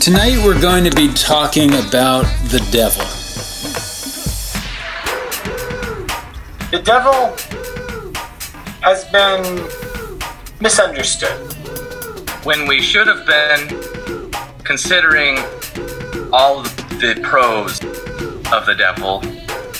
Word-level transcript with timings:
Tonight 0.00 0.38
we're 0.42 0.58
going 0.58 0.82
to 0.84 0.96
be 0.96 1.12
talking 1.12 1.74
about 1.74 2.22
the 2.44 2.66
devil. 2.72 3.04
The 6.70 6.80
devil 6.82 7.36
has 8.80 9.04
been 9.12 9.68
misunderstood. 10.58 11.36
when 12.46 12.66
we 12.66 12.80
should 12.80 13.06
have 13.08 13.26
been 13.26 14.30
considering 14.64 15.36
all 16.32 16.62
the 16.62 17.20
pros 17.22 17.78
of 18.54 18.64
the 18.64 18.74
devil, 18.78 19.22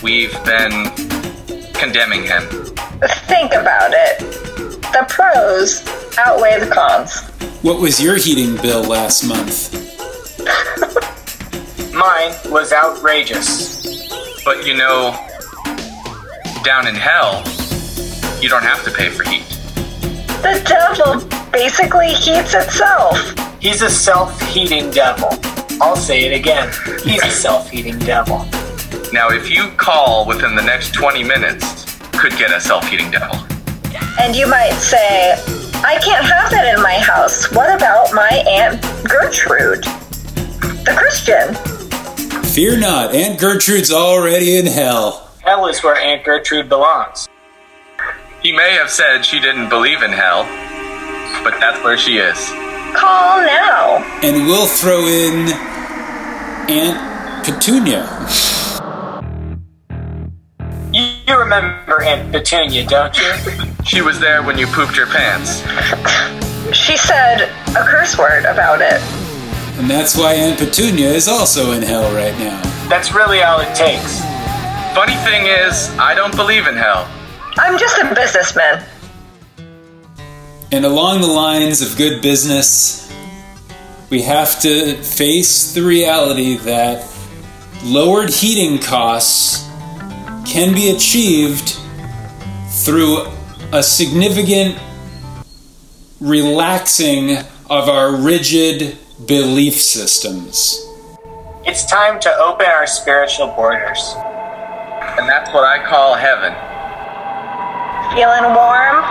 we've 0.02 0.34
been 0.45 0.91
condemning 1.73 2.25
him. 2.25 2.43
Think 3.27 3.55
about 3.55 3.93
it. 3.95 4.18
The 4.82 5.07
pros 5.09 5.82
outweigh 6.18 6.60
the 6.60 6.71
cons. 6.71 7.23
What 7.62 7.80
was 7.80 8.02
your 8.02 8.16
heating 8.16 8.57
bill 8.57 8.82
last 8.82 9.24
month? 9.27 9.90
Mine 12.00 12.32
was 12.50 12.72
outrageous. 12.72 14.42
But 14.42 14.66
you 14.66 14.74
know, 14.74 15.12
down 16.64 16.86
in 16.86 16.95
hell, 16.95 17.42
you 18.40 18.48
don't 18.48 18.64
have 18.64 18.82
to 18.84 18.90
pay 18.90 19.10
for 19.10 19.23
heat. 19.24 19.45
The 20.40 20.62
devil 20.66 21.20
basically 21.50 22.09
heats 22.09 22.54
itself. 22.54 23.18
He's 23.60 23.82
a 23.82 23.90
self 23.90 24.40
heating 24.48 24.90
devil. 24.90 25.28
I'll 25.82 25.95
say 25.95 26.24
it 26.24 26.34
again. 26.34 26.73
He's 27.04 27.23
a 27.23 27.30
self 27.30 27.68
heating 27.68 27.98
devil. 27.98 28.46
Now, 29.12 29.28
if 29.28 29.51
you 29.51 29.70
call 29.76 30.26
within 30.26 30.54
the 30.54 30.62
next 30.62 30.95
20 30.95 31.23
minutes, 31.23 31.98
could 32.12 32.32
get 32.38 32.51
a 32.51 32.60
self-heating 32.60 33.10
devil. 33.10 33.37
And 34.18 34.37
you 34.37 34.46
might 34.46 34.73
say, 34.73 35.32
I 35.85 35.98
can't 36.02 36.24
have 36.24 36.51
that 36.51 36.74
in 36.74 36.82
my 36.82 36.98
house. 36.98 37.51
What 37.51 37.74
about 37.74 38.14
my 38.14 38.30
Aunt 38.48 38.80
Gertrude? 39.09 39.85
The 40.85 40.95
Christian. 40.96 41.79
Fear 42.52 42.79
not, 42.79 43.15
Aunt 43.15 43.38
Gertrude's 43.38 43.93
already 43.93 44.56
in 44.56 44.66
hell. 44.66 45.30
Hell 45.40 45.68
is 45.68 45.84
where 45.84 45.95
Aunt 45.95 46.24
Gertrude 46.24 46.68
belongs. 46.68 47.29
He 48.42 48.51
may 48.51 48.73
have 48.73 48.90
said 48.90 49.24
she 49.24 49.38
didn't 49.38 49.68
believe 49.68 50.02
in 50.02 50.10
hell, 50.10 50.42
but 51.45 51.60
that's 51.60 51.80
where 51.84 51.96
she 51.96 52.18
is. 52.18 52.37
Call 52.92 53.40
now. 53.46 53.98
And 54.24 54.48
we'll 54.48 54.66
throw 54.66 55.07
in 55.07 55.52
Aunt 56.68 57.46
Petunia. 57.46 58.09
You, 60.92 61.09
you 61.29 61.38
remember 61.38 62.02
Aunt 62.02 62.32
Petunia, 62.32 62.85
don't 62.85 63.16
you? 63.16 63.32
She 63.85 64.03
was 64.03 64.19
there 64.19 64.42
when 64.42 64.59
you 64.59 64.66
pooped 64.66 64.97
your 64.97 65.06
pants. 65.06 65.60
She 66.76 66.97
said 66.97 67.42
a 67.76 67.87
curse 67.87 68.19
word 68.19 68.44
about 68.44 68.81
it. 68.82 69.29
And 69.78 69.88
that's 69.88 70.16
why 70.16 70.34
Aunt 70.34 70.59
Petunia 70.59 71.09
is 71.09 71.28
also 71.28 71.72
in 71.72 71.82
hell 71.82 72.12
right 72.15 72.37
now. 72.38 72.60
That's 72.88 73.12
really 73.12 73.43
all 73.43 73.60
it 73.60 73.75
takes. 73.75 74.21
Funny 74.94 75.16
thing 75.25 75.47
is, 75.47 75.91
I 75.99 76.15
don't 76.15 76.34
believe 76.34 76.66
in 76.66 76.75
hell. 76.75 77.09
I'm 77.56 77.78
just 77.78 77.98
a 77.98 78.15
businessman. 78.15 78.84
And 80.72 80.84
along 80.84 81.21
the 81.21 81.26
lines 81.26 81.82
of 81.82 81.97
good 81.97 82.22
business, 82.22 83.12
we 84.10 84.22
have 84.22 84.60
to 84.60 84.97
face 84.97 85.72
the 85.72 85.82
reality 85.82 86.56
that 86.59 87.06
lowered 87.84 88.31
heating 88.31 88.78
costs 88.78 89.69
can 90.44 90.75
be 90.75 90.91
achieved 90.91 91.76
through 92.69 93.26
a 93.72 93.82
significant 93.82 94.78
relaxing 96.21 97.37
of 97.69 97.88
our 97.88 98.16
rigid 98.16 98.98
belief 99.26 99.75
systems. 99.75 100.86
It's 101.66 101.84
time 101.84 102.20
to 102.20 102.34
open 102.36 102.66
our 102.66 102.86
spiritual 102.86 103.48
borders. 103.48 104.14
And 105.19 105.28
that's 105.28 105.53
what 105.53 105.64
I 105.64 105.84
call 105.84 106.14
heaven. 106.14 106.56
Feeling 108.16 108.54
warm? 108.54 109.04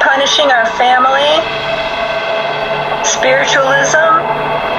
Punishing 0.00 0.50
our 0.52 0.66
family? 0.78 1.26
Spiritualism? 3.04 4.77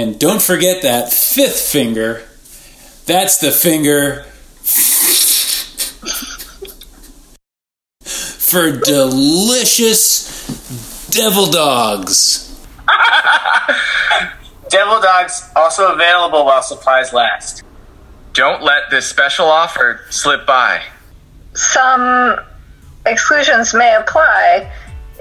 And 0.00 0.18
don't 0.18 0.40
forget 0.40 0.80
that 0.80 1.12
fifth 1.12 1.60
finger. 1.60 2.22
That's 3.04 3.36
the 3.36 3.50
finger 3.50 4.22
for 8.00 8.80
delicious 8.80 10.06
devil 11.10 11.50
dogs. 11.50 12.46
Devil 14.70 15.02
dogs 15.02 15.50
also 15.54 15.92
available 15.92 16.46
while 16.46 16.62
supplies 16.62 17.12
last. 17.12 17.62
Don't 18.32 18.62
let 18.62 18.84
this 18.90 19.06
special 19.06 19.48
offer 19.48 20.00
slip 20.08 20.46
by. 20.46 20.82
Some 21.52 22.40
exclusions 23.04 23.74
may 23.74 23.94
apply 23.96 24.72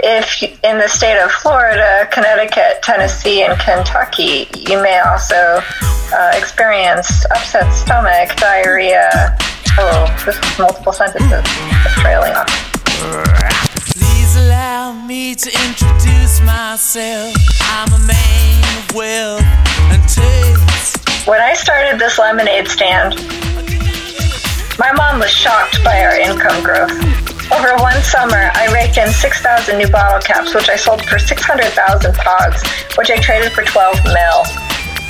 if 0.04 0.44
in 0.64 0.78
the 0.78 0.88
state 0.88 1.22
of 1.22 1.32
Florida, 1.32 2.08
Connecticut, 2.12 2.82
Tennessee, 2.82 3.44
and 3.44 3.60
Kentucky, 3.60 4.48
you 4.56 4.82
may 4.82 5.00
also 5.00 5.62
uh, 6.14 6.32
experience 6.34 7.26
upset 7.32 7.72
stomach, 7.74 8.36
diarrhea. 8.38 9.38
Oh, 9.78 10.24
this 10.26 10.38
is 10.38 10.60
multiple 10.60 10.94
sentences. 10.94 11.44
Trailing 12.02 12.34
off. 12.34 12.50
Please 13.94 14.36
allow 14.38 14.94
me 14.94 15.36
to 15.36 15.50
introduce 15.68 16.42
myself. 16.42 17.36
I'm 17.62 17.94
a 17.94 18.00
man 18.06 18.64
of 18.80 18.96
wealth 18.96 19.44
and 19.92 20.04
taste. 20.04 21.28
When 21.28 21.40
I 21.40 21.54
started 21.54 22.00
this 22.00 22.18
lemonade 22.18 22.68
stand, 22.68 23.16
my 24.80 24.92
mom 24.94 25.20
was 25.20 25.30
shocked 25.30 25.84
by 25.84 26.04
our 26.04 26.18
income 26.18 26.64
growth. 26.64 27.29
Over 27.52 27.76
one 27.82 27.98
summer, 28.04 28.52
I 28.54 28.70
raked 28.72 28.98
in 28.98 29.10
6,000 29.10 29.76
new 29.78 29.90
bottle 29.90 30.22
caps, 30.22 30.54
which 30.54 30.70
I 30.70 30.76
sold 30.76 31.04
for 31.06 31.18
600,000 31.18 32.14
pogs, 32.14 32.62
which 32.96 33.10
I 33.10 33.18
traded 33.18 33.52
for 33.54 33.64
12 33.64 34.06
mil. 34.06 34.46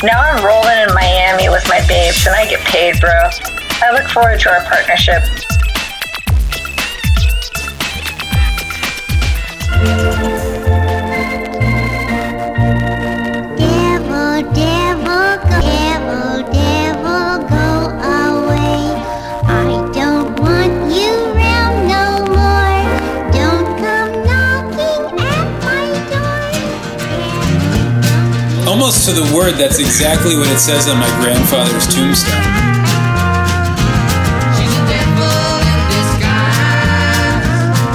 Now 0.04 0.24
I'm 0.24 0.40
rolling 0.44 0.80
in 0.88 0.94
Miami 0.96 1.50
with 1.50 1.68
my 1.68 1.86
babes, 1.86 2.26
and 2.26 2.34
I 2.34 2.48
get 2.48 2.62
paid, 2.62 3.00
bro. 3.02 3.12
I 3.84 3.92
look 3.92 4.08
forward 4.08 4.40
to 4.40 4.50
our 4.50 4.64
partnership. 4.64 5.24
Almost 28.90 29.06
to 29.06 29.14
the 29.14 29.30
word, 29.38 29.54
that's 29.54 29.78
exactly 29.78 30.36
what 30.36 30.50
it 30.50 30.58
says 30.58 30.90
on 30.90 30.98
my 30.98 31.06
grandfather's 31.22 31.86
tombstone. 31.94 32.34
She's 34.58 34.74
a 34.74 34.82
devil 34.90 35.30
in 35.62 35.78
disguise. 35.94 37.38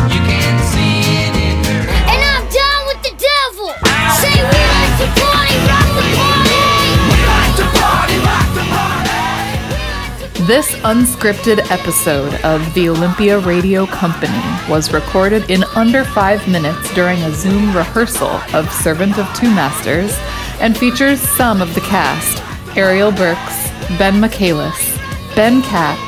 You 0.06 0.22
can 0.22 0.54
see 0.70 1.02
it 1.18 1.34
in 1.34 1.66
her 1.66 1.82
And 1.98 2.22
I'm 2.30 2.46
done 2.46 2.82
with 2.86 3.02
the 3.02 3.10
devil. 3.10 3.74
Say 4.22 4.38
we 4.38 4.54
like 4.54 4.94
to 5.02 5.10
party, 5.18 5.58
rock 5.66 5.90
the 5.98 6.06
party. 6.14 6.62
We 7.10 7.18
like 7.26 7.58
to 7.58 7.66
party, 7.74 8.14
rock 8.22 8.46
the 8.54 8.62
party. 8.70 10.46
This 10.46 10.78
unscripted 10.86 11.58
episode 11.72 12.38
of 12.44 12.62
the 12.74 12.88
Olympia 12.88 13.40
Radio 13.40 13.84
Company 13.86 14.38
was 14.70 14.92
recorded 14.92 15.50
in 15.50 15.64
under 15.74 16.04
five 16.04 16.46
minutes 16.46 16.94
during 16.94 17.20
a 17.24 17.34
Zoom 17.34 17.74
rehearsal 17.76 18.40
of 18.54 18.70
Servant 18.70 19.18
of 19.18 19.26
Two 19.34 19.50
Masters 19.50 20.16
and 20.64 20.76
features 20.78 21.20
some 21.20 21.60
of 21.60 21.74
the 21.74 21.80
cast 21.82 22.42
Ariel 22.74 23.12
Birks, 23.12 23.68
Ben 23.98 24.18
Michaelis, 24.18 24.96
Ben 25.36 25.60
Kapp, 25.60 25.98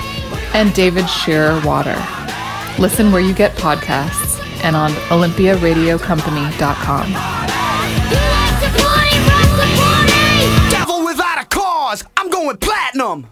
and 0.55 0.73
David 0.73 1.07
Scherer 1.11 1.61
Water. 1.61 1.95
Listen 2.79 3.13
where 3.13 3.21
you 3.21 3.35
get 3.35 3.55
podcasts 3.57 4.41
and 4.65 4.75
on 4.75 4.93
olympiaradiocompany.com. 5.13 7.07
We 7.07 7.15
like 7.15 8.61
to 8.63 8.71
party, 8.83 9.19
rock 9.29 9.51
the 9.61 9.69
party. 9.77 10.71
devil 10.71 11.05
without 11.05 11.39
a 11.39 11.45
cause. 11.45 12.03
I'm 12.17 12.31
going 12.31 12.57
platinum. 12.57 13.27